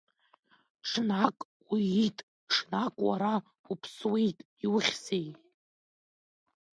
[0.89, 1.37] Ҽнак
[1.69, 2.17] уиит,
[2.53, 3.35] ҽнак уара
[3.71, 5.29] уԥсуеит, иухьзеи!